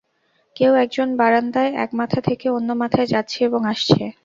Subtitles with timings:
[0.55, 4.01] কেউ একজন বারান্দায় এক মাথা থেকে অন্য মাথায় যাচ্ছে এবং আসছে।